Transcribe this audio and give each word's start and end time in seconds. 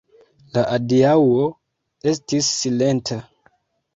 La 0.53 0.61
adiaŭo 0.77 1.43
estis 2.13 2.51
silenta. 2.63 3.19